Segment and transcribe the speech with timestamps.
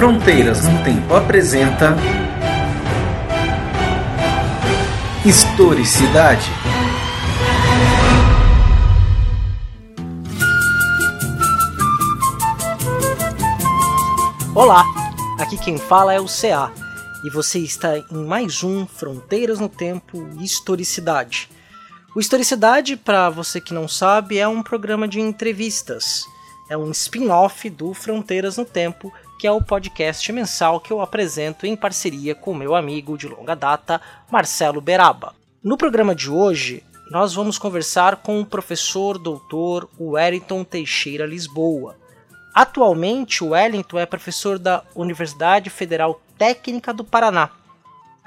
[0.00, 1.94] Fronteiras no Tempo apresenta
[5.26, 6.50] Historicidade.
[14.54, 14.86] Olá,
[15.38, 16.72] aqui quem fala é o CA
[17.22, 21.50] e você está em mais um Fronteiras no Tempo Historicidade.
[22.16, 26.24] O Historicidade, para você que não sabe, é um programa de entrevistas.
[26.70, 31.64] É um spin-off do Fronteiras no Tempo, que é o podcast mensal que eu apresento
[31.64, 33.98] em parceria com meu amigo de longa data,
[34.30, 35.34] Marcelo Beraba.
[35.64, 41.96] No programa de hoje, nós vamos conversar com o professor doutor Wellington Teixeira Lisboa.
[42.54, 47.48] Atualmente, o Wellington é professor da Universidade Federal Técnica do Paraná.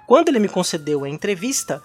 [0.08, 1.80] Quando ele me concedeu a entrevista,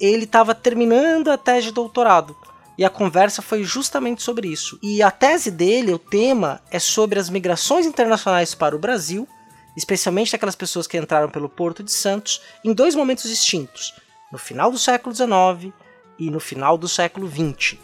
[0.00, 2.36] ele estava terminando a tese de doutorado.
[2.76, 4.78] E a conversa foi justamente sobre isso.
[4.82, 9.28] E a tese dele, o tema, é sobre as migrações internacionais para o Brasil,
[9.76, 13.94] especialmente aquelas pessoas que entraram pelo Porto de Santos, em dois momentos distintos:
[14.30, 15.72] no final do século XIX
[16.18, 17.78] e no final do século XX.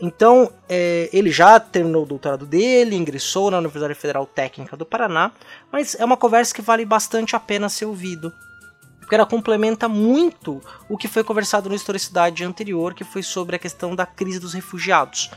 [0.00, 5.32] Então, é, ele já terminou o doutorado dele, ingressou na Universidade Federal Técnica do Paraná,
[5.72, 8.32] mas é uma conversa que vale bastante a pena ser ouvido,
[9.08, 13.58] porque ela complementa muito o que foi conversado no Historicidade anterior, que foi sobre a
[13.58, 15.30] questão da crise dos refugiados.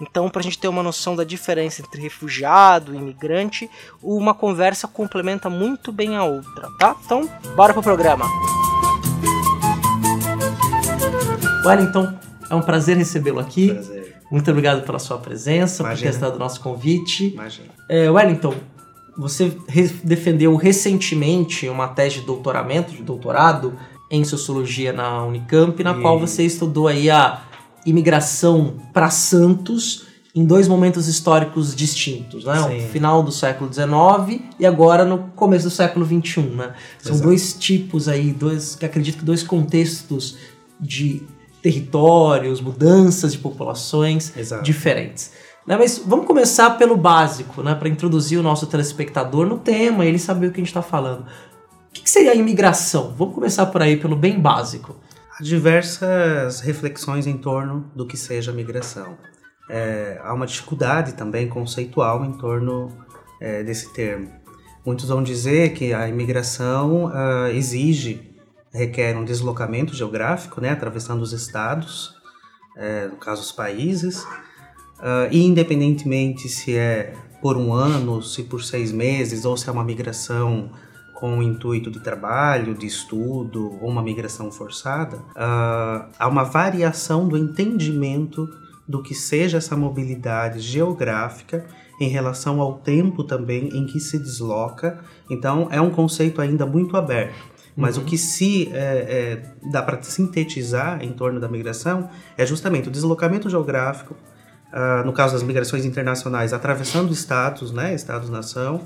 [0.00, 3.68] Então, para a gente ter uma noção da diferença entre refugiado e imigrante,
[4.00, 6.94] uma conversa complementa muito bem a outra, tá?
[7.04, 8.26] Então, bora pro programa.
[11.64, 12.16] Wellington,
[12.48, 13.74] é um prazer recebê-lo aqui.
[13.74, 14.22] Prazer.
[14.30, 15.96] Muito obrigado pela sua presença, Imagina.
[15.96, 17.32] por ter aceitado o nosso convite.
[17.32, 17.70] Imagina.
[17.88, 18.54] É, Wellington,
[19.18, 19.56] você
[20.04, 23.74] defendeu recentemente uma tese de doutoramento, de doutorado,
[24.10, 27.42] em sociologia na Unicamp, na E- qual você estudou aí a
[27.84, 32.62] imigração para Santos em dois momentos históricos distintos, né?
[32.62, 32.84] Sim.
[32.84, 36.74] O final do século XIX e agora no começo do século XXI, né?
[36.98, 37.22] São Exato.
[37.28, 40.36] dois tipos aí, dois, que acredito que dois contextos
[40.78, 41.22] de
[41.62, 44.62] territórios, mudanças de populações Exato.
[44.62, 45.32] diferentes.
[45.66, 50.08] Né, mas vamos começar pelo básico, né, para introduzir o nosso telespectador no tema e
[50.08, 51.22] ele saber o que a gente está falando.
[51.22, 53.12] O que, que seria a imigração?
[53.16, 54.94] Vamos começar por aí, pelo bem básico.
[55.38, 59.18] Há diversas reflexões em torno do que seja migração.
[59.68, 62.92] É, há uma dificuldade também conceitual em torno
[63.40, 64.30] é, desse termo.
[64.84, 68.32] Muitos vão dizer que a imigração ah, exige,
[68.72, 72.14] requer um deslocamento geográfico, né, atravessando os estados,
[72.76, 74.24] é, no caso os países,
[75.00, 79.72] ah, e independentemente se é por um ano, se por seis meses, ou se é
[79.72, 80.70] uma migração
[81.14, 87.28] com o intuito de trabalho, de estudo, ou uma migração forçada, ah, há uma variação
[87.28, 88.48] do entendimento
[88.88, 91.66] do que seja essa mobilidade geográfica
[92.00, 95.00] em relação ao tempo também em que se desloca.
[95.30, 97.56] Então, é um conceito ainda muito aberto.
[97.76, 102.88] Mas o que se é, é, dá para sintetizar em torno da migração é justamente
[102.88, 104.16] o deslocamento geográfico,
[104.78, 108.82] ah, no caso das migrações internacionais, atravessando estados, né, estados-nação,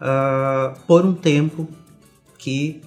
[0.00, 1.68] ah, por um tempo
[2.36, 2.82] que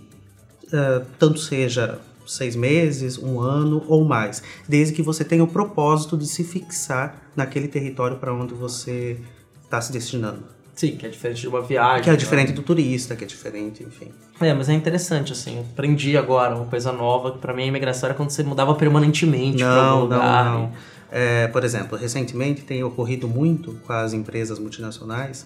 [0.73, 6.17] ah, tanto seja seis meses, um ano ou mais, desde que você tenha o propósito
[6.17, 9.17] de se fixar naquele território para onde você
[9.63, 10.43] está se destinando.
[10.75, 12.03] Sim, que é diferente de uma viagem.
[12.03, 12.17] Que é né?
[12.17, 14.11] diferente do turista, que é diferente, enfim.
[14.41, 15.57] É, mas é interessante, assim.
[15.57, 18.73] Eu aprendi agora uma coisa nova, que pra mim a imigração era quando você mudava
[18.73, 20.45] permanentemente pra algum Não, não, lugar.
[20.45, 20.71] não.
[21.15, 25.45] É, por exemplo, recentemente tem ocorrido muito com as empresas multinacionais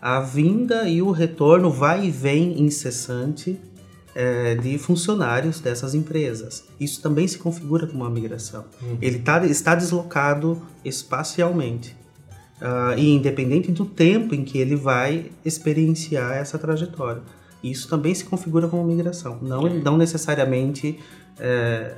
[0.00, 3.58] a vinda e o retorno vai e vem incessante
[4.14, 6.64] é, de funcionários dessas empresas.
[6.78, 8.64] Isso também se configura como uma migração.
[9.02, 11.96] Ele tá, está deslocado espacialmente.
[12.60, 17.22] Ah, e independente do tempo em que ele vai experienciar essa trajetória.
[17.62, 19.38] Isso também se configura como migração.
[19.42, 20.98] Não, não necessariamente
[21.40, 21.94] é,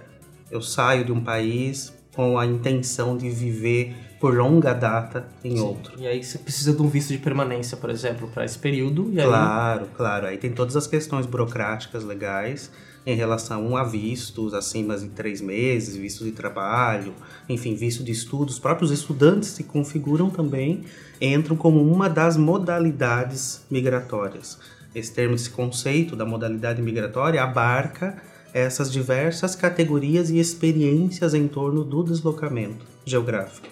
[0.51, 5.63] eu saio de um país com a intenção de viver por longa data em Sim.
[5.63, 5.95] outro.
[5.99, 9.09] E aí você precisa de um visto de permanência, por exemplo, pra esse período.
[9.11, 10.27] E aí Claro, claro.
[10.27, 12.71] Aí tem todas as questões burocráticas legais
[13.07, 17.15] em relação a vistos acima de três meses, visto de trabalho,
[17.49, 18.57] enfim, visto de estudos.
[18.57, 20.85] Os próprios estudantes se configuram também,
[21.19, 24.59] entram como uma das modalidades migratórias.
[24.95, 31.85] Esse termo, esse conceito da modalidade migratória abarca essas diversas categorias e experiências em torno
[31.85, 33.69] do deslocamento geográfico.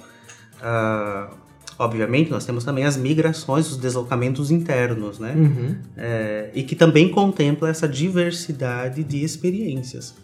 [0.60, 1.30] Ah,
[1.78, 5.34] obviamente, nós temos também as migrações, os deslocamentos internos, né?
[5.36, 5.76] Uhum.
[5.96, 10.14] É, e que também contempla essa diversidade de experiências.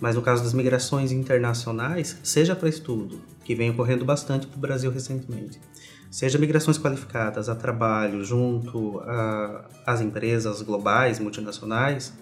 [0.00, 4.60] Mas no caso das migrações internacionais, seja para estudo, que vem ocorrendo bastante para o
[4.60, 5.58] Brasil recentemente,
[6.10, 9.02] seja migrações qualificadas a trabalho junto
[9.84, 12.12] às empresas globais, multinacionais,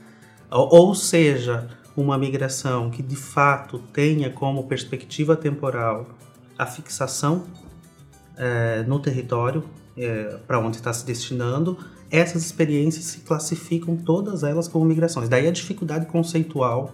[0.50, 6.06] ou, seja, uma migração que de fato tenha como perspectiva temporal
[6.58, 7.44] a fixação
[8.36, 9.64] é, no território
[9.96, 11.78] é, para onde está se destinando,
[12.10, 15.28] essas experiências se classificam todas elas como migrações.
[15.28, 16.92] Daí a dificuldade conceitual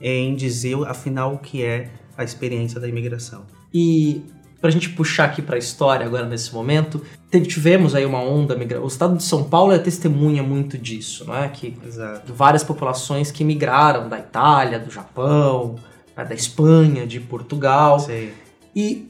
[0.00, 3.44] em dizer, afinal, o que é a experiência da imigração.
[3.72, 4.22] E
[4.66, 8.56] para a gente puxar aqui para a história agora nesse momento, tivemos aí uma onda
[8.56, 8.82] migra...
[8.82, 11.48] O estado de São Paulo é testemunha muito disso, não é?
[11.48, 12.34] Que Exato.
[12.34, 15.76] várias populações que migraram da Itália, do Japão,
[16.16, 18.00] né, da Espanha, de Portugal.
[18.00, 18.30] Sim.
[18.74, 19.08] E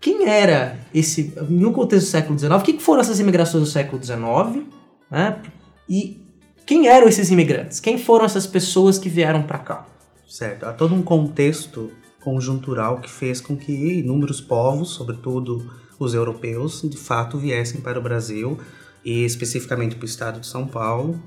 [0.00, 4.02] quem era esse, no contexto do século XIX, o que foram essas imigrações do século
[4.02, 4.66] XIX,
[5.08, 5.36] né?
[5.88, 6.20] E
[6.66, 7.78] quem eram esses imigrantes?
[7.78, 9.86] Quem foram essas pessoas que vieram para cá?
[10.28, 10.66] Certo.
[10.66, 16.96] Há todo um contexto conjuntural que fez com que inúmeros povos, sobretudo os europeus, de
[16.96, 18.58] fato viessem para o Brasil
[19.04, 21.20] e especificamente para o estado de São Paulo.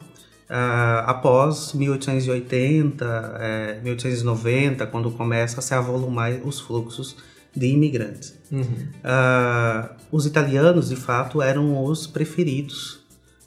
[0.50, 7.16] Uh, após 1880, eh, 1890, quando começa a se avolumar os fluxos
[7.56, 8.38] de imigrantes.
[8.52, 8.64] Uhum.
[8.64, 13.00] Uh, os italianos, de fato, eram os preferidos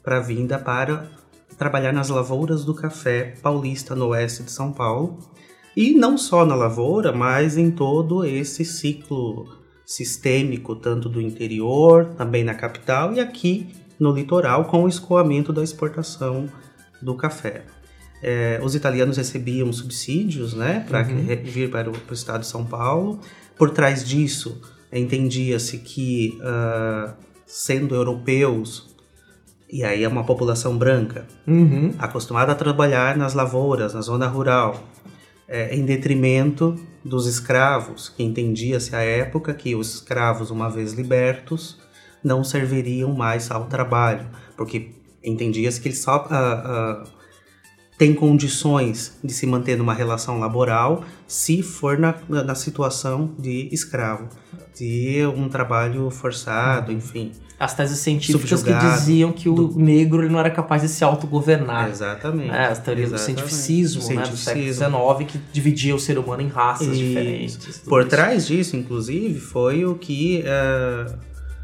[0.03, 1.07] para a vinda para
[1.57, 5.19] trabalhar nas lavouras do café paulista no oeste de São Paulo.
[5.75, 9.47] E não só na lavoura, mas em todo esse ciclo
[9.85, 13.67] sistêmico, tanto do interior, também na capital e aqui
[13.99, 16.49] no litoral, com o escoamento da exportação
[17.01, 17.65] do café.
[18.23, 21.25] É, os italianos recebiam subsídios né, para uhum.
[21.43, 23.19] vir para o, para o estado de São Paulo
[23.57, 24.61] por trás disso,
[24.91, 27.13] entendia-se que, uh,
[27.45, 28.95] sendo europeus,
[29.71, 31.93] e aí é uma população branca, uhum.
[31.97, 34.83] acostumada a trabalhar nas lavouras, na zona rural,
[35.47, 41.79] é, em detrimento dos escravos, que entendia-se à época que os escravos, uma vez libertos,
[42.23, 44.27] não serviriam mais ao trabalho,
[44.57, 44.91] porque
[45.23, 47.09] entendia-se que eles só uh, uh,
[47.97, 54.27] tem condições de se manter numa relação laboral se for na, na situação de escravo,
[54.75, 57.31] de um trabalho forçado, enfim.
[57.57, 59.79] As teses científicas que diziam que o do...
[59.79, 61.89] negro ele não era capaz de se autogovernar.
[61.89, 62.51] Exatamente.
[62.51, 64.15] É, as teorias do cientificismo, cientificismo.
[64.15, 67.77] Né, do século XIX que dividia o ser humano em raças e diferentes.
[67.79, 68.09] Por isso.
[68.09, 71.17] trás disso, inclusive, foi o que uh,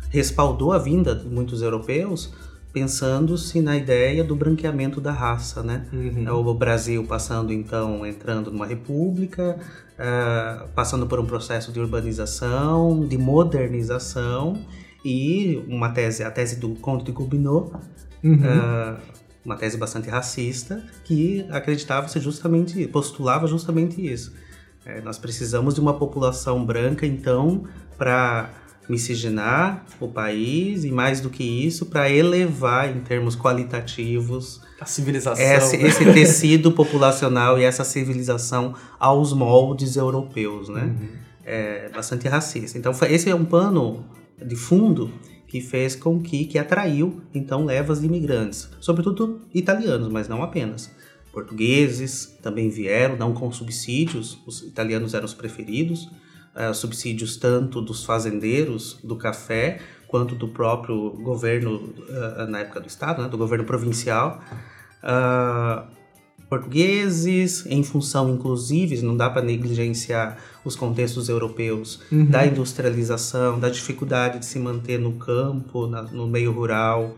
[0.10, 2.32] respaldou a vinda de muitos europeus
[2.74, 5.86] pensando-se na ideia do branqueamento da raça, né?
[5.92, 6.24] Uhum.
[6.26, 9.60] É o Brasil passando então, entrando numa república,
[10.00, 14.66] uh, passando por um processo de urbanização, de modernização
[15.04, 17.72] e uma tese, a tese do Conde de Gobineau,
[18.24, 18.36] uhum.
[18.36, 18.98] uh,
[19.44, 24.34] uma tese bastante racista que acreditava-se justamente, postulava justamente isso.
[24.86, 27.66] É, nós precisamos de uma população branca então
[27.98, 28.50] para
[28.90, 35.46] miscigenar o país e mais do que isso para elevar em termos qualitativos a civilização
[35.46, 40.84] esse, esse tecido populacional e essa civilização aos moldes europeus, né?
[40.84, 41.10] Uhum.
[41.46, 42.78] É bastante racista.
[42.78, 44.04] Então esse é um pano
[44.46, 45.12] de fundo
[45.48, 50.92] que fez com que que atraiu então levas de imigrantes, sobretudo italianos, mas não apenas.
[51.32, 56.10] Portugueses também vieram, não com subsídios, os italianos eram os preferidos
[56.56, 62.88] uh, subsídios tanto dos fazendeiros do café quanto do próprio governo uh, na época do
[62.88, 64.42] estado, né, do governo provincial.
[65.02, 66.01] Uh,
[66.52, 72.26] portugueses, em função, inclusive, não dá para negligenciar os contextos europeus uhum.
[72.26, 77.16] da industrialização, da dificuldade de se manter no campo, na, no meio rural,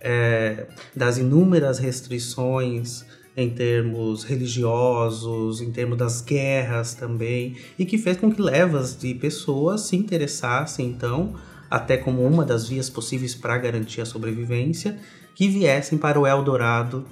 [0.00, 3.04] é, das inúmeras restrições
[3.36, 9.12] em termos religiosos, em termos das guerras também, e que fez com que levas de
[9.14, 11.34] pessoas se interessassem, então,
[11.68, 14.96] até como uma das vias possíveis para garantir a sobrevivência,
[15.34, 17.04] que viessem para o Eldorado,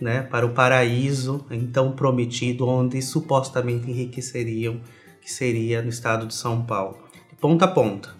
[0.00, 4.80] né, para o paraíso então prometido, onde supostamente enriqueceriam,
[5.20, 6.98] que seria no estado de São Paulo,
[7.30, 8.16] de ponta a ponta.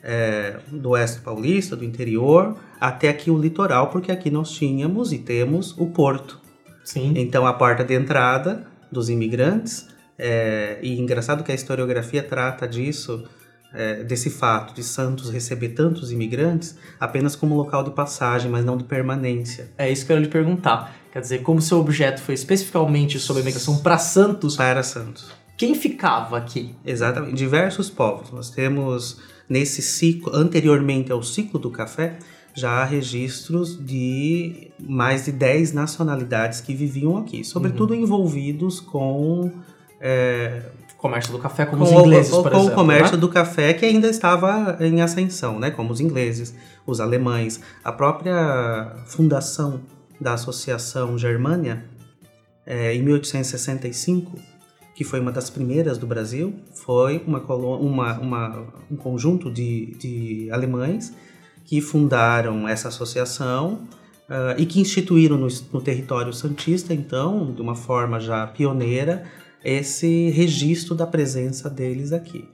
[0.00, 5.18] É, do oeste paulista, do interior, até aqui o litoral, porque aqui nós tínhamos e
[5.18, 6.40] temos o porto,
[6.88, 7.12] Sim.
[7.16, 9.86] Então, a porta de entrada dos imigrantes,
[10.18, 13.28] é, e engraçado que a historiografia trata disso,
[13.74, 18.78] é, desse fato de Santos receber tantos imigrantes apenas como local de passagem, mas não
[18.78, 19.70] de permanência.
[19.76, 20.96] É isso que eu ia lhe perguntar.
[21.12, 24.56] Quer dizer, como seu objeto foi especificamente sobre a imigração para Santos.
[24.56, 25.30] Para Santos.
[25.56, 26.74] Quem ficava aqui?
[26.84, 28.30] Exatamente, diversos povos.
[28.30, 32.18] Nós temos nesse ciclo, anteriormente ao ciclo do café,
[32.54, 38.00] já há registros de mais de 10 nacionalidades que viviam aqui, sobretudo uhum.
[38.00, 39.50] envolvidos com
[40.00, 40.62] é,
[40.96, 42.72] comércio do café, como com os ingleses, o, por com exemplo.
[42.72, 43.20] o comércio né?
[43.20, 45.70] do café que ainda estava em ascensão, né?
[45.70, 49.80] Como os ingleses, os alemães, a própria fundação
[50.20, 51.84] da Associação Germânia
[52.66, 54.38] é, em 1865,
[54.94, 60.50] que foi uma das primeiras do Brasil, foi uma, uma, uma- um conjunto de, de
[60.50, 61.14] alemães
[61.64, 63.86] que fundaram essa associação
[64.28, 69.24] ah, e que instituíram no, no território santista, então, de uma forma já pioneira,
[69.64, 72.44] esse registro da presença deles aqui.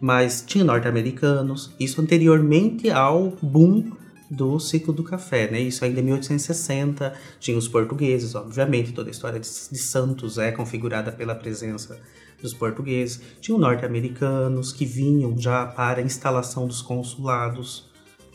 [0.00, 3.92] Mas tinha norte-americanos, isso anteriormente ao boom
[4.32, 5.60] do ciclo do café, né?
[5.60, 10.50] Isso ainda em 1860, tinha os portugueses, obviamente, toda a história de, de Santos é
[10.50, 12.00] configurada pela presença
[12.40, 13.20] dos portugueses.
[13.42, 17.90] Tinha norte-americanos que vinham já para a instalação dos consulados,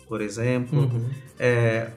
[0.08, 0.82] por exemplo.
[0.82, 1.10] Uhum.
[1.40, 1.90] É,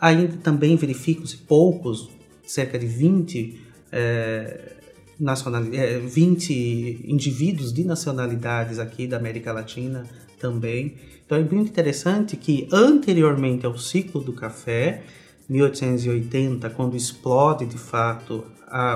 [0.00, 2.10] ainda também verificam-se poucos,
[2.44, 3.60] cerca de 20,
[3.92, 4.72] é,
[5.20, 10.04] nacionali- é, 20 indivíduos de nacionalidades aqui da América Latina
[10.38, 10.94] também.
[11.24, 15.02] Então é muito interessante que anteriormente ao ciclo do café,
[15.48, 18.44] 1880, quando explode de fato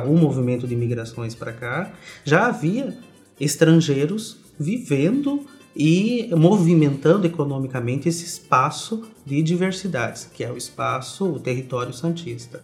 [0.06, 1.92] o movimento de migrações para cá,
[2.24, 2.96] já havia
[3.38, 11.92] estrangeiros vivendo e movimentando economicamente esse espaço de diversidades, que é o espaço, o território
[11.92, 12.62] santista.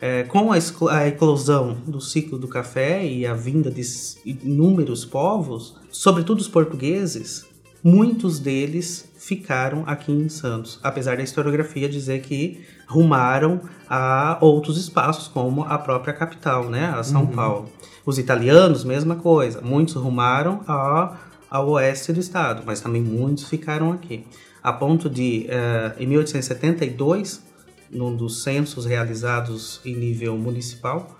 [0.00, 0.56] É, com a,
[0.90, 3.82] a eclosão do ciclo do café e a vinda de
[4.24, 7.47] inúmeros povos, sobretudo os portugueses,
[7.82, 15.28] muitos deles ficaram aqui em Santos, apesar da historiografia dizer que rumaram a outros espaços,
[15.28, 17.68] como a própria capital, né, a São Paulo.
[18.06, 21.16] Os italianos, mesma coisa, muitos rumaram a,
[21.50, 24.24] ao oeste do estado, mas também muitos ficaram aqui.
[24.62, 27.42] A ponto de, eh, em 1872,
[27.90, 31.16] num dos censos realizados em nível municipal,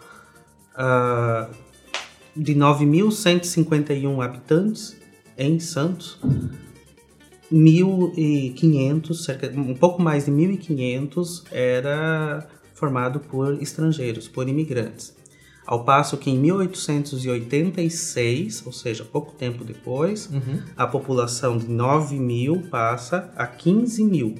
[0.74, 1.48] ah,
[2.36, 4.97] de 9.151 habitantes
[5.38, 6.18] em Santos,
[7.52, 15.16] 1.500, cerca, um pouco mais de 1.500 era formado por estrangeiros, por imigrantes.
[15.66, 20.62] Ao passo que em 1886, ou seja, pouco tempo depois, Uhum.
[20.76, 24.34] a população de 9 mil passa a 15 mil.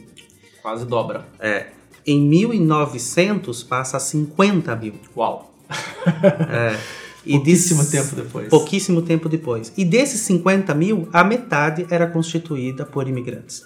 [0.62, 1.26] Quase dobra.
[1.38, 1.66] É,
[2.06, 4.94] em 1900 passa a 50 mil.
[5.14, 5.54] Uau.
[5.68, 5.74] E
[7.36, 8.48] Pouquíssimo des- tempo depois.
[8.48, 9.72] Pouquíssimo tempo depois.
[9.76, 13.64] E desses 50 mil, a metade era constituída por imigrantes,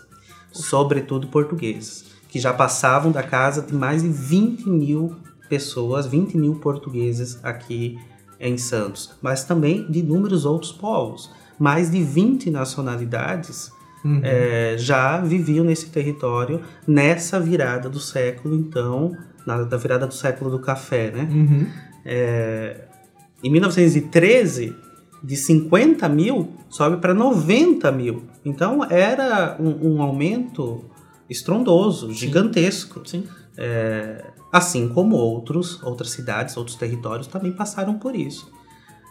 [0.52, 5.14] sobretudo portugueses, que já passavam da casa de mais de 20 mil
[5.48, 7.98] pessoas, 20 mil portugueses aqui
[8.40, 11.30] em Santos, mas também de inúmeros outros povos.
[11.58, 13.70] Mais de 20 nacionalidades
[14.04, 14.20] Uhum.
[14.24, 19.16] é, já viviam nesse território nessa virada do século, então,
[19.46, 21.28] na, da virada do século do café, né?
[21.30, 21.66] Uhum.
[22.04, 22.80] É,
[23.42, 24.74] em 1913,
[25.22, 28.24] de 50 mil, sobe para 90 mil.
[28.44, 30.84] Então era um, um aumento
[31.28, 33.02] estrondoso, gigantesco.
[33.06, 33.24] Sim.
[33.56, 38.50] É, assim como outros, outras cidades, outros territórios também passaram por isso.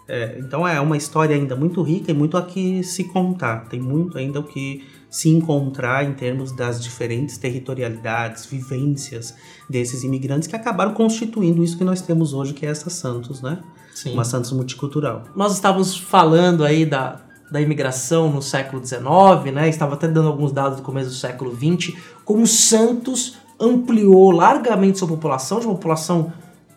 [0.08, 3.70] É, então é uma história ainda muito rica e muito a que se contar.
[3.70, 9.36] Tem muito ainda o que se encontrar em termos das diferentes territorialidades, vivências
[9.70, 13.62] desses imigrantes que acabaram constituindo isso que nós temos hoje, que é essa Santos, né?
[13.94, 14.14] Sim.
[14.14, 15.24] Uma Santos multicultural.
[15.36, 17.20] Nós estávamos falando aí da,
[17.52, 19.70] da imigração no século XIX, né?
[19.70, 25.08] Estava até dando alguns dados do começo do século XX, como Santos ampliou largamente sua
[25.08, 26.34] população, de uma população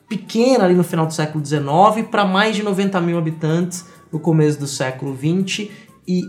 [0.09, 4.59] pequena ali no final do século XIX para mais de 90 mil habitantes no começo
[4.59, 5.71] do século XX
[6.07, 6.23] e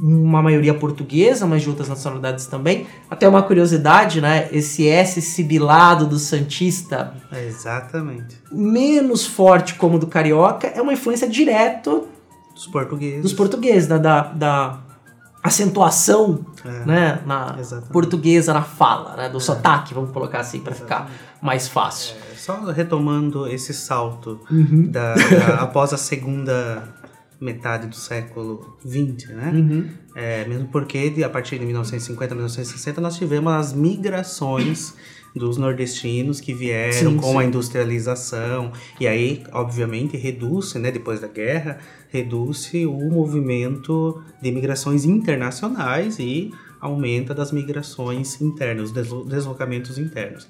[0.00, 2.86] uma maioria portuguesa, mas de outras nacionalidades também.
[3.10, 4.48] Até uma curiosidade, né?
[4.52, 8.36] Esse S sibilado do Santista, É, exatamente.
[8.52, 12.02] menos forte como o do carioca, é uma influência direta
[12.54, 13.22] Dos portugueses.
[13.22, 14.78] dos portugueses, da, da, da
[15.42, 17.92] acentuação É, né, na Exatamente.
[17.92, 21.08] portuguesa na fala, né, do sotaque, vamos colocar assim, para ficar
[21.40, 22.16] mais fácil.
[22.32, 24.88] É, Só retomando esse salto Uhum.
[24.90, 26.82] da, da- após a segunda
[27.40, 29.50] metade do século XX, né?
[29.54, 29.88] Uhum.
[30.14, 34.94] É, mesmo porque a partir de 1950, 1960 nós tivemos as migrações
[35.36, 37.38] dos nordestinos que vieram Sim, com sim.
[37.38, 41.78] a industrialização e aí, obviamente, reduz, né, depois da guerra,
[42.08, 50.48] reduz o movimento de migrações internacionais e aumenta das migrações internas, os deslo- deslocamentos internos.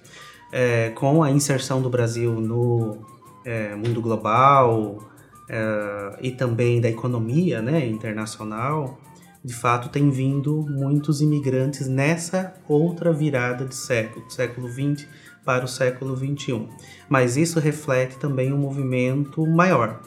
[0.52, 2.98] É, com a inserção do Brasil no
[3.44, 5.06] é, mundo global
[5.48, 8.98] é, e também da economia né, internacional,
[9.44, 15.06] de fato tem vindo muitos imigrantes nessa outra virada de século, do século XX
[15.44, 16.68] para o século XXI.
[17.08, 20.00] Mas isso reflete também um movimento maior,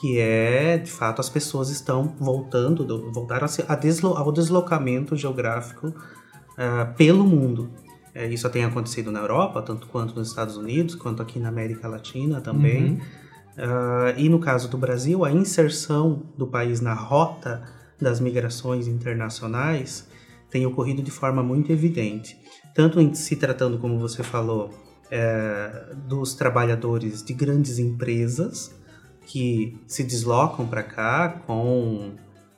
[0.00, 3.46] que é, de fato, as pessoas estão voltando, do- voltaram
[3.80, 5.94] deslo- ao deslocamento geográfico
[6.58, 7.70] ah, pelo mundo.
[8.14, 11.88] É, isso tem acontecido na Europa, tanto quanto nos Estados Unidos, quanto aqui na América
[11.88, 12.84] Latina também.
[12.92, 13.00] Uhum.
[13.56, 17.62] Ah, e no caso do Brasil, a inserção do país na rota
[18.00, 20.08] das migrações internacionais
[20.50, 22.38] tem ocorrido de forma muito evidente.
[22.74, 24.70] Tanto em se tratando, como você falou,
[25.10, 28.74] eh, dos trabalhadores de grandes empresas
[29.26, 32.12] que se deslocam para cá com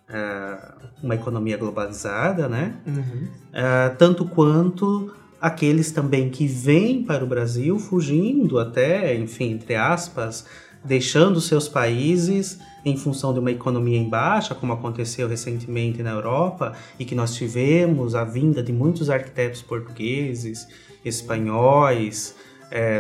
[0.09, 0.73] eh,
[1.03, 2.77] uma economia globalizada, né?
[2.87, 3.29] Uhum.
[3.53, 10.47] Ah, tanto quanto aqueles também que vêm para o Brasil fugindo até, enfim, entre aspas,
[10.85, 16.75] deixando seus países em função de uma economia em baixa, como aconteceu recentemente na Europa,
[16.99, 20.69] e que nós tivemos a vinda de muitos arquitetos portugueses,
[21.05, 22.35] espanhóis.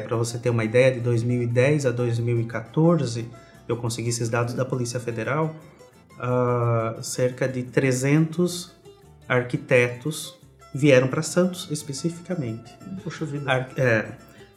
[0.06, 3.28] Para você ter uma ideia, de 2010 a 2014,
[3.68, 5.54] eu consegui esses dados da Polícia Federal,
[6.18, 8.72] ah, cerca de 300
[9.28, 10.34] arquitetos
[10.74, 12.72] vieram para Santos especificamente.
[13.02, 13.50] Poxa vida.
[13.50, 14.06] Ar- é,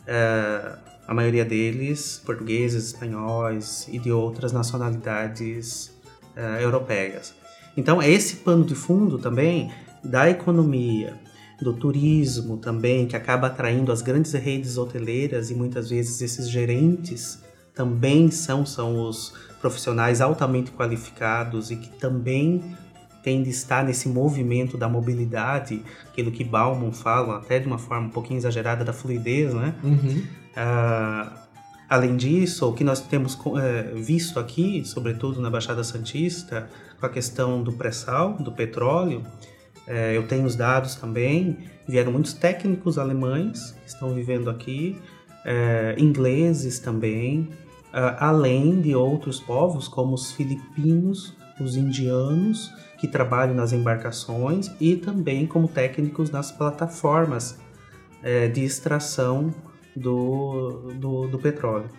[0.06, 0.76] é,
[1.08, 5.98] a maioria deles portugueses, espanhóis e de outras nacionalidades
[6.36, 7.34] é, europeias.
[7.76, 9.72] Então, esse pano de fundo também
[10.04, 11.14] da economia,
[11.62, 17.42] do turismo também, que acaba atraindo as grandes redes hoteleiras e muitas vezes esses gerentes
[17.74, 22.64] também são, são os profissionais altamente qualificados e que também
[23.24, 28.08] têm de estar nesse movimento da mobilidade, aquilo que Bauman fala, até de uma forma
[28.08, 29.76] um pouquinho exagerada, da fluidez, né?
[29.84, 30.24] Uhum.
[30.60, 31.32] Ah,
[31.88, 36.68] além disso, o que nós temos eh, visto aqui, sobretudo na Baixada Santista,
[37.00, 39.24] com a questão do pré-sal, do petróleo,
[39.86, 45.00] eh, eu tenho os dados também, vieram muitos técnicos alemães que estão vivendo aqui,
[45.46, 47.50] eh, ingleses também,
[47.94, 54.96] ah, além de outros povos como os filipinos, os indianos, que trabalham nas embarcações e
[54.96, 57.60] também como técnicos nas plataformas
[58.52, 59.54] de extração
[59.98, 61.90] do, do, do petróleo.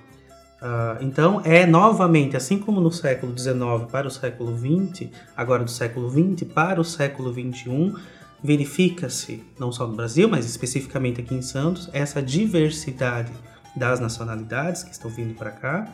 [0.61, 5.70] Ah, então, é novamente, assim como no século XIX para o século XX, agora do
[5.70, 7.94] século XX para o século XXI,
[8.42, 13.32] verifica-se, não só no Brasil, mas especificamente aqui em Santos, essa diversidade
[13.76, 15.92] das nacionalidades que estão vindo para cá,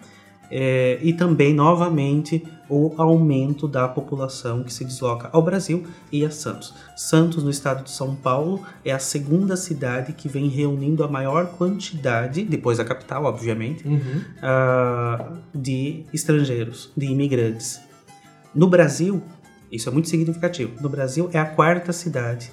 [0.50, 6.30] é, e também, novamente, o aumento da população que se desloca ao Brasil e a
[6.30, 6.74] Santos.
[6.96, 11.46] Santos, no estado de São Paulo, é a segunda cidade que vem reunindo a maior
[11.58, 14.22] quantidade, depois da capital, obviamente, Uhum.
[14.42, 17.80] ah, de estrangeiros, de imigrantes.
[18.54, 19.22] No Brasil,
[19.70, 22.50] isso é muito significativo, no Brasil é a quarta cidade.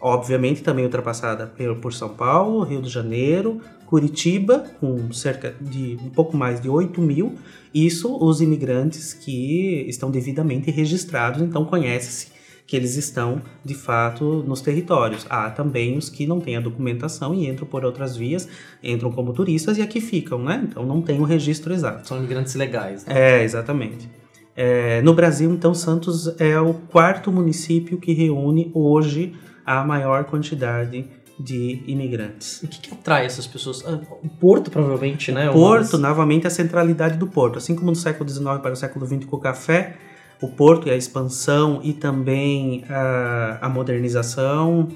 [0.00, 6.36] Obviamente também ultrapassada por, São Paulo, Rio de Janeiro, Curitiba, com cerca de um pouco
[6.36, 7.34] mais de 8 mil.
[7.74, 12.28] Isso os imigrantes que estão devidamente registrados, então conhece-se
[12.66, 15.26] que eles estão de fato nos territórios.
[15.28, 18.48] Há também os que não têm a documentação e entram por outras vias,
[18.82, 20.64] entram como turistas e aqui ficam, né?
[20.68, 22.06] Então não tem o registro exato.
[22.06, 23.04] São imigrantes legais.
[23.04, 23.40] Né?
[23.40, 24.08] É, exatamente.
[24.54, 29.34] É, no Brasil, então, Santos é o quarto município que reúne hoje
[29.78, 31.04] a maior quantidade
[31.38, 32.62] de imigrantes.
[32.62, 33.82] O que, que atrai essas pessoas?
[33.86, 35.48] Ah, O Porto, provavelmente, né?
[35.50, 37.56] Porto, Uma- novamente, a centralidade do Porto.
[37.58, 39.96] Assim como no século XIX para o século XX com o café,
[40.42, 44.88] o Porto e a expansão e também a, a modernização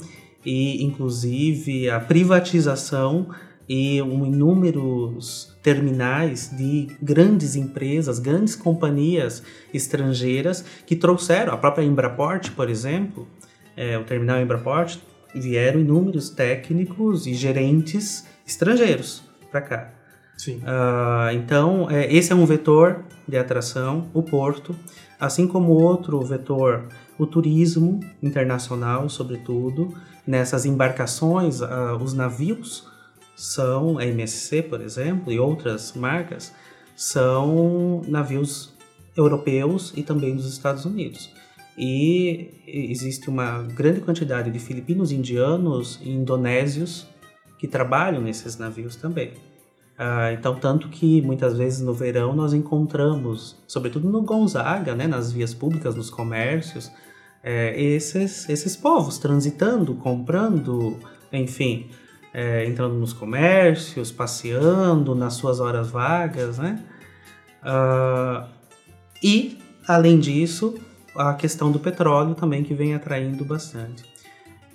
[0.44, 3.28] e, inclusive, a privatização
[3.66, 12.50] e um inúmeros terminais de grandes empresas, grandes companhias estrangeiras que trouxeram, a própria Embraport,
[12.50, 13.26] por exemplo,
[13.76, 14.98] é, o terminal Embraport,
[15.34, 19.90] vieram inúmeros técnicos e gerentes estrangeiros para cá.
[20.36, 20.60] Sim.
[20.64, 24.74] Ah, então, é, esse é um vetor de atração, o porto,
[25.18, 29.94] assim como outro vetor, o turismo internacional, sobretudo,
[30.26, 32.86] nessas embarcações, ah, os navios
[33.36, 36.52] são, a MSC, por exemplo, e outras marcas,
[36.96, 38.72] são navios
[39.16, 41.32] europeus e também dos Estados Unidos.
[41.76, 47.06] E existe uma grande quantidade de filipinos, indianos e indonésios
[47.58, 49.32] que trabalham nesses navios também.
[49.96, 55.32] Ah, então, tanto que muitas vezes no verão nós encontramos, sobretudo no Gonzaga, né, nas
[55.32, 56.90] vias públicas, nos comércios,
[57.42, 60.96] eh, esses, esses povos transitando, comprando,
[61.32, 61.90] enfim,
[62.32, 66.82] eh, entrando nos comércios, passeando nas suas horas vagas, né?
[67.62, 68.48] Ah,
[69.22, 70.74] e, além disso,
[71.16, 74.04] a questão do petróleo também que vem atraindo bastante.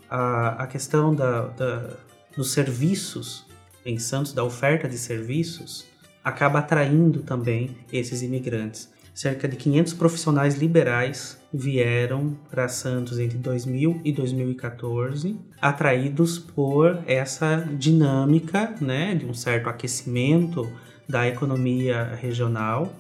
[0.10, 1.98] A, a questão da, da-
[2.36, 3.46] dos serviços
[3.86, 5.86] em Santos, da oferta de serviços,
[6.24, 8.90] acaba atraindo também esses imigrantes.
[9.14, 17.68] Cerca de 500 profissionais liberais vieram para Santos entre 2000 e 2014, atraídos por essa
[17.78, 20.72] dinâmica, né, de um certo aquecimento
[21.08, 22.94] da economia regional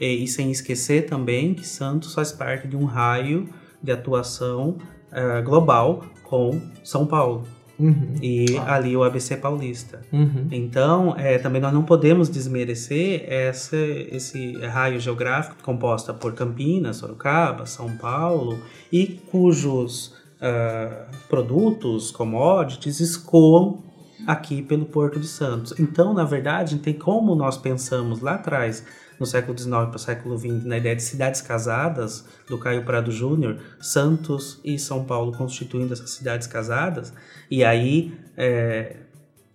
[0.00, 3.48] e, e sem esquecer também que Santos faz parte de um raio
[3.82, 4.76] de atuação
[5.12, 7.44] uh, global com São Paulo.
[7.76, 8.72] Uhum, e claro.
[8.72, 10.00] ali o ABC Paulista.
[10.12, 10.46] Uhum.
[10.52, 17.66] Então, é, também nós não podemos desmerecer essa, esse raio geográfico composto por Campinas, Sorocaba,
[17.66, 18.60] São Paulo
[18.92, 23.82] e cujos uh, produtos, commodities, escoam
[24.24, 25.74] aqui pelo Porto de Santos.
[25.78, 28.84] Então, na verdade, tem como nós pensamos lá atrás
[29.18, 33.10] no século XIX para o século XX, na ideia de cidades casadas, do Caio Prado
[33.10, 37.12] Júnior, Santos e São Paulo constituindo essas cidades casadas,
[37.50, 38.96] e aí é,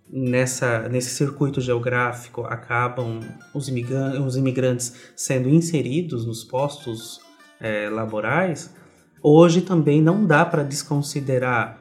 [0.08, 3.20] nessa, nesse circuito geográfico acabam
[3.54, 7.20] os, imigrantes, os imigrantes sendo inseridos nos postos
[7.60, 8.74] é, laborais,
[9.22, 11.78] hoje também não dá para desconsiderar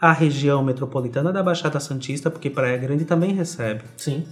[0.00, 3.82] a região metropolitana da Baixada Santista, porque Praia Grande também recebe.
[3.96, 4.24] Sim.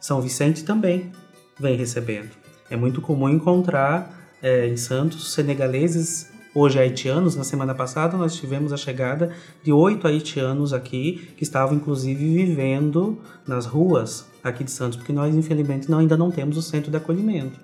[0.00, 1.10] São Vicente também
[1.58, 2.30] vem recebendo.
[2.70, 7.36] É muito comum encontrar é, em Santos senegaleses, hoje haitianos.
[7.36, 13.18] Na semana passada nós tivemos a chegada de oito haitianos aqui que estavam inclusive vivendo
[13.46, 16.96] nas ruas aqui de Santos, porque nós infelizmente não, ainda não temos o centro de
[16.96, 17.58] acolhimento.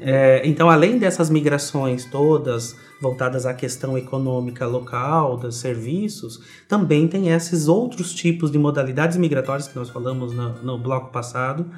[0.00, 7.28] É, então, além dessas migrações todas voltadas à questão econômica local, dos serviços, também tem
[7.28, 11.70] esses outros tipos de modalidades migratórias que nós falamos no, no bloco passado,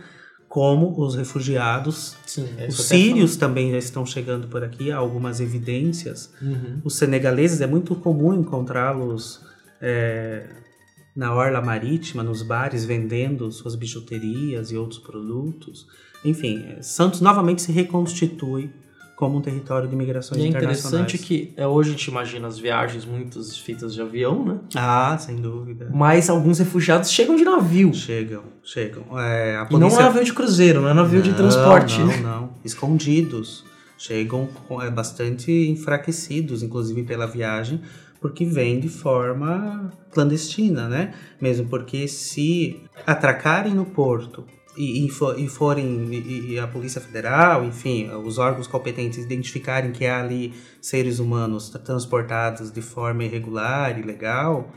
[0.53, 2.15] como os refugiados.
[2.27, 6.31] Sim, é Os sírios também já estão chegando por aqui, há algumas evidências.
[6.43, 6.79] Uhum.
[6.85, 9.41] Os senegaleses é muito comum encontrá-los
[9.81, 10.45] é,
[11.17, 15.87] na orla marítima, nos bares, vendendo suas bijuterias e outros produtos.
[16.23, 18.71] Enfim, é, Santos novamente se reconstitui
[19.23, 20.85] como um território de migrações E é internacionais.
[20.95, 24.59] interessante que é, hoje a gente imagina as viagens muitas feitas de avião, né?
[24.75, 25.89] Ah, sem dúvida.
[25.95, 27.95] Mas alguns refugiados chegam de navio.
[27.95, 29.05] Chegam, chegam.
[29.17, 30.03] É, a E não é polícia...
[30.03, 32.01] navio de cruzeiro, não é navio de Não, transporte.
[32.01, 32.51] Não, não.
[32.65, 33.65] Escondidos.
[33.97, 34.49] Chegam
[34.81, 37.81] é, bastante enfraquecidos, inclusive pela viagem,
[38.21, 41.15] porque vêm de forma clandestina, né?
[41.41, 44.45] Mesmo porque se atracarem no porto
[44.77, 50.07] e, e fo- forem e, e a Polícia Federal, enfim, os órgãos competentes identificarem que
[50.07, 54.71] há ali seres humanos tra- transportados de forma irregular, ilegal,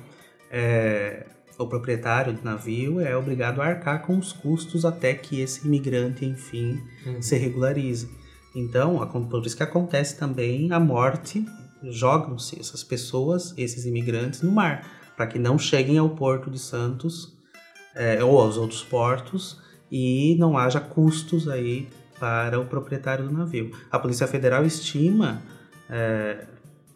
[0.52, 1.26] é,
[1.58, 6.26] o proprietário do navio é obrigado a arcar com os custos até que esse imigrante,
[6.26, 7.22] enfim, Uhum.
[7.22, 8.10] se regularize.
[8.56, 8.98] Então,
[9.30, 11.46] por isso que acontece também a morte,
[11.84, 17.34] jogam-se essas pessoas, esses imigrantes, no mar, para que não cheguem ao porto de Santos
[17.96, 21.88] é, ou aos outros portos e não haja custos aí
[22.20, 23.72] para o proprietário do navio.
[23.92, 25.42] A Polícia Federal estima
[25.90, 26.46] é,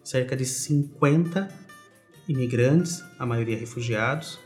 [0.02, 1.48] cerca de 50
[2.28, 4.38] imigrantes, a maioria refugiados,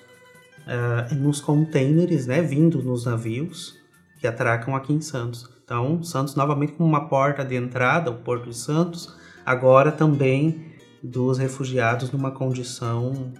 [0.66, 3.78] eh, nos containers, né, vindo nos navios
[4.18, 5.48] que atracam aqui em Santos.
[5.62, 11.36] Então, Santos novamente como uma porta de entrada, o Porto de Santos, agora também dos
[11.36, 13.32] refugiados numa condição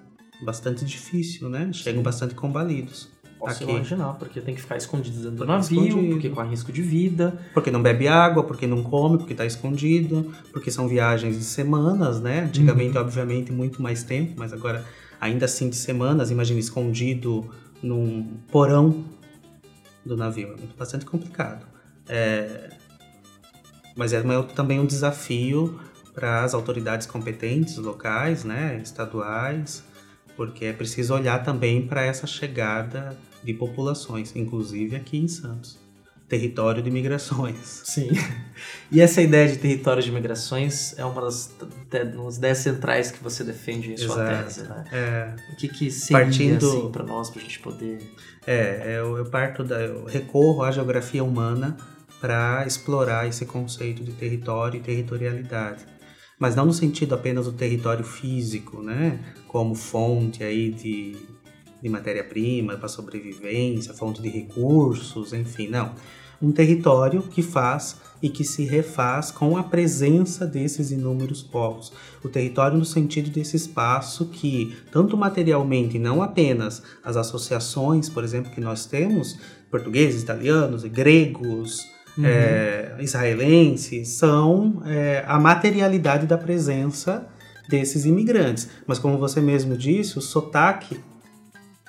[0.45, 1.71] bastante difícil, né?
[1.73, 3.09] Chegam bastante combalidos.
[3.45, 3.73] Posso aqui.
[3.73, 6.13] imaginar, porque tem que ficar escondido dentro do navio, escondido.
[6.13, 7.39] porque corre risco de vida.
[7.53, 12.21] Porque não bebe água, porque não come, porque está escondido, porque são viagens de semanas,
[12.21, 12.41] né?
[12.45, 14.85] Antigamente, obviamente, muito mais tempo, mas agora
[15.21, 17.51] ainda assim de semanas, imagina escondido
[17.83, 19.05] num porão
[20.05, 20.49] do navio.
[20.49, 21.67] É muito bastante complicado.
[22.09, 22.71] É,
[23.97, 24.23] Mas é
[24.55, 25.79] também um desafio
[26.15, 28.81] para as autoridades competentes locais, né?
[28.83, 29.85] Estaduais,
[30.37, 35.79] porque é preciso olhar também para essa chegada de populações, inclusive aqui em Santos.
[36.27, 37.83] Território de migrações.
[37.85, 38.09] Sim.
[38.91, 41.53] E essa ideia de território de migrações é uma das,
[41.91, 44.45] das ideias centrais que você defende em sua Exato.
[44.45, 44.85] tese, né?
[44.91, 47.99] É, O que, que seria, Partindo- assim, para nós, pra gente poder...
[48.47, 51.77] é, eu, eu parto da, eu recorro à geografia humana
[52.21, 55.85] para explorar esse conceito de território e territorialidade.
[56.39, 59.21] Mas não no sentido apenas do território físico, né?
[59.47, 61.17] Como fonte aí de,
[61.85, 65.93] de matéria-prima para sobrevivência, fonte de recursos, enfim, não.
[66.41, 71.93] Um território que faz e que se refaz com a presença desses inúmeros povos.
[72.25, 78.51] O território no sentido desse espaço que, tanto materialmente, não apenas as associações, por exemplo,
[78.51, 79.39] que nós temos,
[79.71, 81.87] portugueses, italianos, gregos,
[82.23, 87.29] é, israelenses, são é, a materialidade da presença
[87.69, 88.71] desses imigrantes.
[88.87, 90.99] Mas como você mesmo disse, o sotaque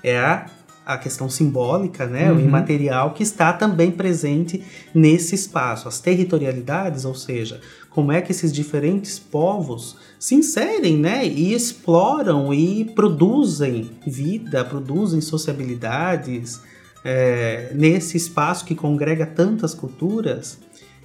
[0.07, 0.45] é a
[0.85, 2.37] a questão simbólica, né, Uhum.
[2.37, 4.63] o imaterial, que está também presente
[4.93, 5.87] nesse espaço.
[5.87, 12.53] As territorialidades, ou seja, como é que esses diferentes povos se inserem né, e exploram
[12.53, 16.61] e produzem vida, produzem sociabilidades
[17.03, 20.59] é, nesse espaço que congrega tantas culturas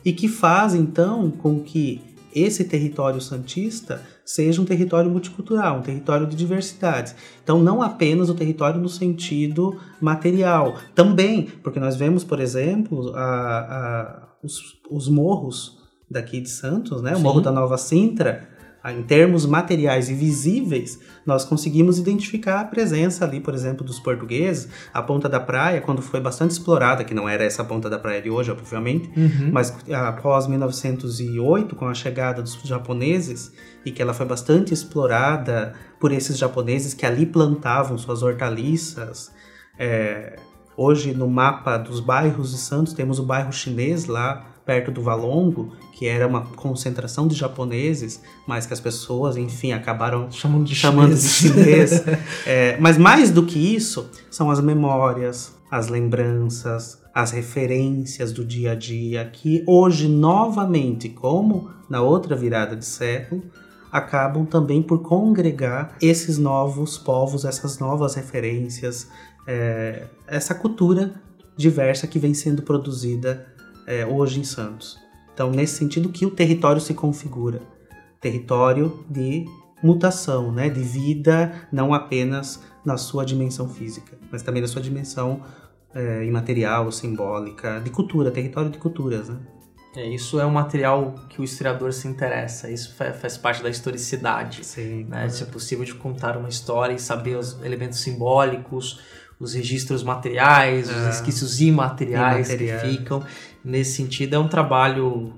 [0.05, 2.03] e que faz então com que
[2.35, 4.03] esse território santista
[4.35, 7.15] seja um território multicultural, um território de diversidades.
[7.43, 13.59] Então, não apenas o território no sentido material, também, porque nós vemos, por exemplo, a-
[13.59, 15.79] a- os, os morros
[16.11, 17.13] daqui de Santos, né?
[17.13, 17.23] o Sim.
[17.23, 18.49] Morro da Nova Sintra,
[18.89, 24.69] em termos materiais e visíveis, nós conseguimos identificar a presença ali, por exemplo, dos portugueses.
[24.93, 28.23] A Ponta da Praia, quando foi bastante explorada, que não era essa Ponta da Praia
[28.23, 29.51] de hoje, obviamente, Uhum.
[29.53, 33.53] mas após 1908, com a chegada dos japoneses,
[33.85, 39.31] e que ela foi bastante explorada por esses japoneses que ali plantavam suas hortaliças.
[39.79, 40.37] É,
[40.77, 45.73] hoje, no mapa dos bairros de Santos, temos o bairro chinês lá perto do Valongo,
[45.93, 51.15] que era uma concentração de japoneses, mas que as pessoas, enfim, acabaram Chamando de chamando
[51.15, 51.91] de chinês.
[51.91, 52.05] chinês.
[52.47, 58.73] É, mas mais do que isso, são as memórias, as lembranças, as referências do dia
[58.73, 63.43] a dia, que hoje, novamente, como na outra virada de século,
[63.91, 69.09] acabam também por congregar esses novos povos, essas novas referências,
[69.47, 71.15] é, essa cultura
[71.57, 73.47] diversa que vem sendo produzida
[73.91, 74.97] é, hoje em Santos.
[75.35, 77.61] Então, nesse sentido que o território se configura.
[78.21, 79.45] Território de
[79.83, 80.69] mutação, né?
[80.69, 85.41] de vida, não apenas na sua dimensão física, mas também na sua dimensão
[85.95, 89.29] é, imaterial, simbólica, de cultura, território de culturas.
[89.31, 89.37] Né?
[89.97, 93.71] É, isso é um material que o historiador se interessa, isso fa- faz parte da
[93.71, 94.65] historicidade.
[94.65, 95.05] Sim.
[95.09, 95.29] Né?
[95.31, 99.01] Se é possível de contar uma história e saber os elementos simbólicos,
[99.41, 101.07] os registros materiais, os É.
[101.07, 102.83] resquícios imateriais, Imateriais.
[102.83, 103.25] que ficam.
[103.65, 105.35] Nesse sentido, é um trabalho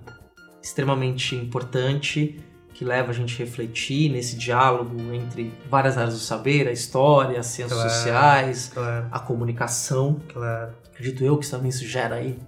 [0.63, 2.41] extremamente importante
[2.73, 7.39] que leva a gente a refletir nesse diálogo entre várias áreas do saber, a história,
[7.39, 7.91] as ciências Claro.
[7.95, 10.21] sociais, Claro, a comunicação.
[10.33, 10.73] claro.
[10.91, 12.39] Acredito eu que também isso gera aí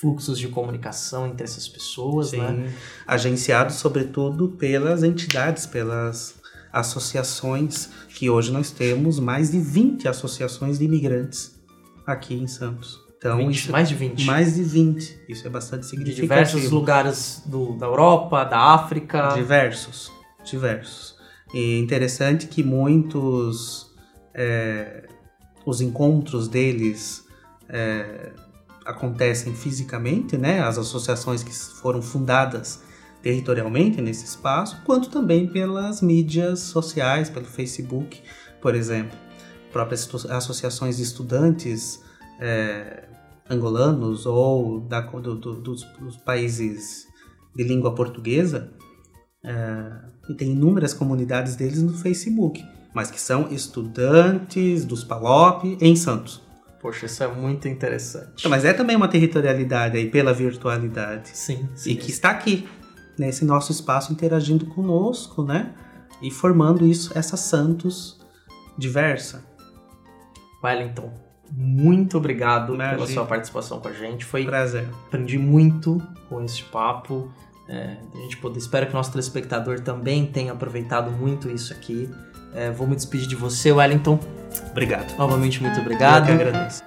[0.00, 2.38] fluxos de comunicação entre essas pessoas, Sim.
[2.38, 2.72] né?
[3.06, 6.34] Agenciado, sobretudo, pelas entidades, pelas
[6.72, 11.60] associações, que hoje nós temos mais de 20 associações de imigrantes
[12.06, 12.98] aqui em Santos.
[13.30, 14.24] Então, 20, isso, mais de 20.
[14.24, 15.20] mais de 20.
[15.28, 16.22] Isso é bastante de significativo.
[16.26, 19.28] diversos lugares do, da Europa, da África.
[19.34, 20.10] Diversos,
[20.44, 21.16] diversos.
[21.54, 23.92] E interessante que muitos
[24.34, 25.06] é,
[25.64, 27.24] os encontros deles
[27.68, 28.32] é,
[28.84, 30.60] acontecem fisicamente, né?
[30.60, 32.82] As associações que foram fundadas
[33.22, 38.20] territorialmente nesse espaço, quanto também pelas mídias sociais, pelo Facebook,
[38.60, 39.16] por exemplo,
[39.70, 42.02] próprias asso- associações de estudantes
[42.44, 43.04] é,
[43.48, 47.06] angolanos ou da- do- do- dos, dos países
[47.54, 48.72] de língua portuguesa
[49.44, 49.92] é,
[50.28, 56.42] e tem inúmeras comunidades deles no Facebook, mas que são estudantes dos PALOP em Santos.
[56.80, 58.32] Poxa, isso é muito interessante.
[58.40, 61.90] Então, mas é também uma territorialidade aí pela virtualidade Sim, sim.
[61.92, 62.68] e que está aqui
[63.16, 65.74] nesse nosso espaço interagindo conosco, né?
[66.20, 68.18] E formando isso essa Santos
[68.76, 69.44] diversa.
[70.64, 71.12] Wellington,
[71.54, 72.96] muito obrigado Imagina.
[72.96, 74.24] pela sua participação com a gente.
[74.24, 74.88] Foi Prazer.
[75.06, 77.30] aprendi muito com este papo.
[77.68, 82.08] É, a gente poder, espero que o nosso telespectador também tenha aproveitado muito isso aqui.
[82.54, 84.18] É, vou me despedir de você, Wellington.
[84.70, 85.16] Obrigado.
[85.16, 86.28] Novamente, muito obrigado.
[86.28, 86.82] Eu que agradeço.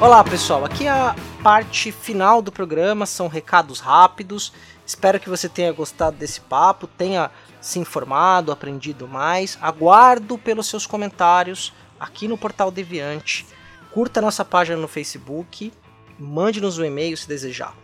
[0.00, 4.50] Olá pessoal, aqui é a parte final do programa, são recados rápidos.
[4.86, 9.58] Espero que você tenha gostado desse papo, tenha se informado, aprendido mais.
[9.60, 13.46] Aguardo pelos seus comentários aqui no Portal Deviante.
[13.92, 15.70] Curta nossa página no Facebook,
[16.18, 17.74] mande-nos um e-mail se desejar.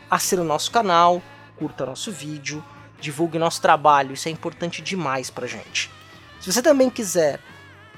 [0.10, 1.22] Assina o nosso canal,
[1.64, 2.62] curta nosso vídeo,
[3.00, 5.90] divulgue nosso trabalho, isso é importante demais pra gente.
[6.42, 7.40] Se você também quiser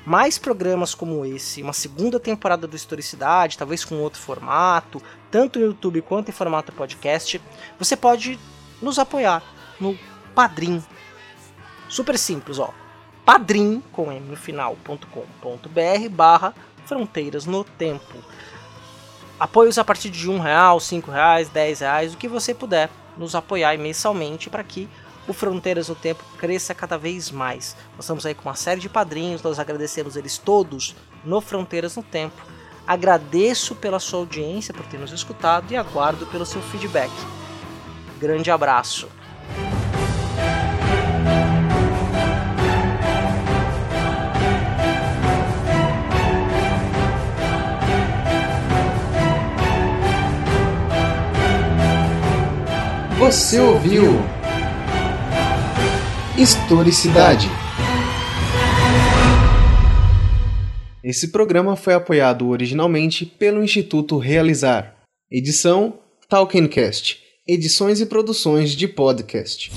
[0.06, 5.02] mais programas como esse, uma segunda temporada do Historicidade, talvez com outro formato,
[5.32, 7.42] tanto no YouTube quanto em formato podcast,
[7.80, 8.38] você pode
[8.80, 9.42] nos apoiar
[9.80, 9.98] no
[10.36, 10.84] Padrim.
[11.90, 12.72] Super simples, ó.
[13.26, 16.54] Padrim, com m no final.com.br barra
[16.86, 18.24] Fronteiras no Tempo.
[19.40, 23.36] Apoios a partir de um real, cinco reais, dez reais, o que você puder nos
[23.36, 24.90] apoiar mensalmente para que
[25.28, 27.76] o Fronteiras no Tempo cresça cada vez mais.
[27.96, 32.04] Nós estamos aí com uma série de padrinhos, nós agradecemos eles todos no Fronteiras no
[32.04, 32.42] Tempo.
[32.86, 37.12] Agradeço pela sua audiência, por ter nos escutado e aguardo pelo seu feedback.
[38.20, 39.10] Grande abraço.
[53.26, 54.04] Você ouviu
[56.38, 57.48] Historicidade.
[61.04, 64.96] Esse programa foi apoiado originalmente pelo Instituto Realizar.
[65.32, 65.98] Edição
[66.30, 67.18] Talkencast.
[67.48, 69.72] Edições e produções de podcast.